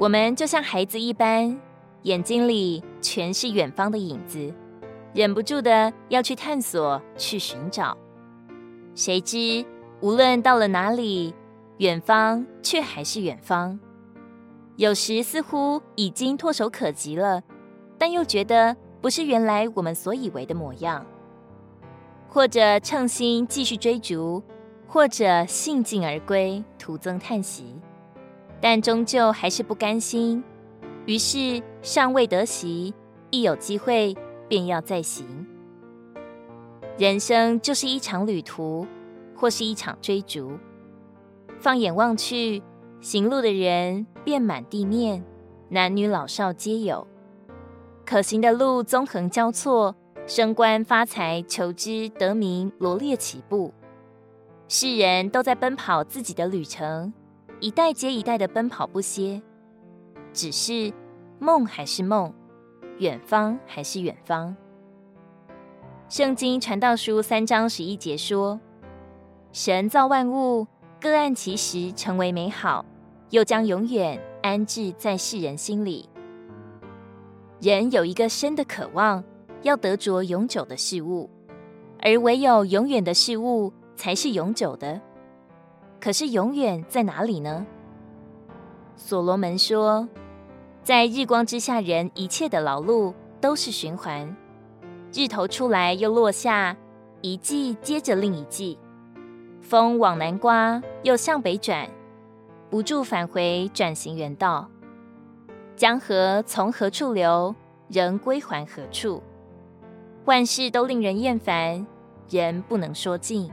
[0.00, 1.60] 我们就像孩子一般，
[2.04, 4.50] 眼睛里全是远方的影子，
[5.12, 7.94] 忍不住的要去探索、去寻找。
[8.94, 9.62] 谁知
[10.00, 11.34] 无论到了哪里，
[11.76, 13.78] 远方却还是远方。
[14.76, 17.42] 有时似乎已经唾手可及了，
[17.98, 21.04] 但又觉得不是原来我们所以为的模样。
[22.26, 24.42] 或者乘兴继续追逐，
[24.86, 27.76] 或者兴尽而归，徒增叹息。
[28.60, 30.44] 但终究还是不甘心，
[31.06, 32.94] 于是尚未得席，
[33.30, 34.14] 一有机会
[34.48, 35.46] 便要再行。
[36.98, 38.86] 人生就是一场旅途，
[39.34, 40.58] 或是一场追逐。
[41.58, 42.62] 放眼望去，
[43.00, 45.24] 行路的人遍满地面，
[45.70, 47.06] 男女老少皆有。
[48.04, 49.94] 可行的路纵横交错，
[50.26, 53.72] 升官发财、求知得名罗列起步，
[54.68, 57.12] 世人都在奔跑自己的旅程。
[57.60, 59.42] 一代接一代的奔跑不歇，
[60.32, 60.90] 只是
[61.38, 62.32] 梦还是梦，
[62.96, 64.56] 远方还是远方。
[66.08, 68.58] 圣经传道书三章十一节说
[69.52, 70.66] ：“神造万物，
[70.98, 72.82] 各按其时成为美好，
[73.28, 76.08] 又将永远安置在世人心里。”
[77.60, 79.22] 人有一个深的渴望，
[79.60, 81.28] 要得着永久的事物，
[81.98, 84.98] 而唯有永远的事物才是永久的。
[86.00, 87.66] 可是永远在哪里呢？
[88.96, 90.08] 所罗门说，
[90.82, 94.34] 在日光之下，人一切的劳碌都是循环，
[95.12, 96.76] 日头出来又落下，
[97.20, 98.78] 一季接着另一季，
[99.60, 101.88] 风往南刮又向北转，
[102.70, 104.68] 不住返回，转型原道。
[105.76, 107.54] 江河从何处流，
[107.88, 109.22] 仍归还何处？
[110.24, 111.86] 万事都令人厌烦，
[112.28, 113.50] 人不能说尽，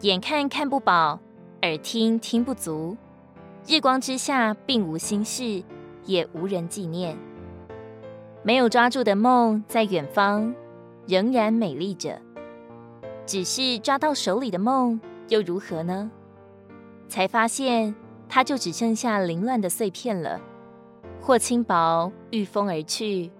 [0.00, 1.20] 眼看看不饱。
[1.64, 2.94] 耳听听不足，
[3.66, 5.64] 日光之下并无心事，
[6.04, 7.16] 也无人纪念。
[8.42, 10.54] 没有抓住的梦在远方，
[11.06, 12.20] 仍然美丽着。
[13.24, 16.10] 只是抓到手里的梦又如何呢？
[17.08, 17.94] 才发现
[18.28, 20.38] 它就只剩下凌乱的碎片了，
[21.18, 23.30] 或轻薄御风而去，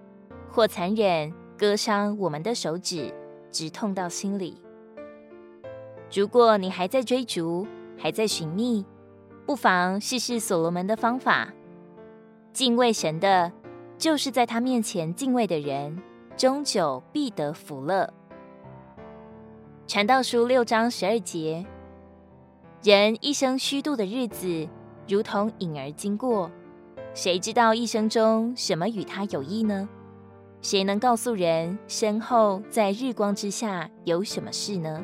[0.49, 3.13] 或残忍割伤我们的手指，
[3.51, 4.57] 直痛到心里。
[6.11, 7.67] 如果你还在追逐，
[7.97, 8.85] 还在寻觅，
[9.45, 11.53] 不妨试试所罗门的方法。
[12.53, 13.51] 敬畏神的，
[13.97, 16.01] 就是在他面前敬畏的人，
[16.37, 18.13] 终久必得福乐。
[19.87, 21.65] 传道书六章十二节：
[22.83, 24.67] 人一生虚度的日子，
[25.07, 26.49] 如同影儿经过，
[27.13, 29.87] 谁知道一生中什么与他有益呢？
[30.61, 35.03] 谁能告诉人身后在日光之下有什么事呢？